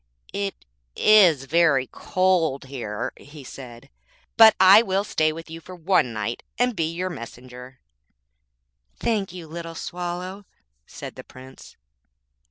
[0.33, 3.87] 'It is very cold here,' he said
[4.35, 7.79] 'but I will stay with you for one night, and be your messenger.'
[8.95, 10.47] 'Thank you, little Swallow,'
[10.87, 11.77] said the Prince.